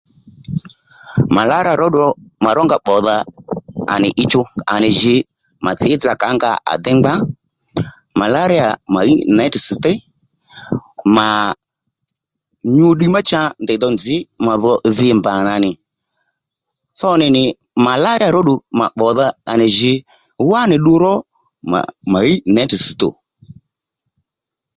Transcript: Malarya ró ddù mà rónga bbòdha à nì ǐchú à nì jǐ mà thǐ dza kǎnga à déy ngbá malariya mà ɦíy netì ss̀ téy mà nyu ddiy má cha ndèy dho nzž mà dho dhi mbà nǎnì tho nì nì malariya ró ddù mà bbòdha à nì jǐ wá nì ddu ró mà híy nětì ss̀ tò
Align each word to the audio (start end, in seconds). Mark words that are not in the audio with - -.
Malarya 1.35 1.73
ró 1.79 1.87
ddù 1.91 2.05
mà 2.43 2.49
rónga 2.57 2.77
bbòdha 2.81 3.15
à 3.93 3.95
nì 4.01 4.09
ǐchú 4.23 4.41
à 4.73 4.75
nì 4.83 4.89
jǐ 4.99 5.15
mà 5.63 5.71
thǐ 5.79 5.89
dza 6.01 6.13
kǎnga 6.21 6.51
à 6.71 6.73
déy 6.83 6.95
ngbá 6.99 7.13
malariya 8.19 8.67
mà 8.93 8.99
ɦíy 9.05 9.19
netì 9.37 9.59
ss̀ 9.67 9.75
téy 9.83 9.97
mà 11.17 11.27
nyu 12.75 12.87
ddiy 12.93 13.11
má 13.15 13.19
cha 13.29 13.41
ndèy 13.63 13.79
dho 13.81 13.89
nzž 13.95 14.05
mà 14.45 14.53
dho 14.61 14.73
dhi 14.97 15.07
mbà 15.19 15.31
nǎnì 15.47 15.71
tho 16.99 17.09
nì 17.19 17.27
nì 17.35 17.43
malariya 17.85 18.29
ró 18.35 18.41
ddù 18.43 18.55
mà 18.79 18.85
bbòdha 18.93 19.27
à 19.51 19.53
nì 19.59 19.67
jǐ 19.77 19.93
wá 20.49 20.59
nì 20.69 20.75
ddu 20.79 20.93
ró 21.03 21.13
mà 22.11 22.19
híy 22.25 22.37
nětì 22.55 22.77
ss̀ 22.85 22.93
tò 22.99 23.09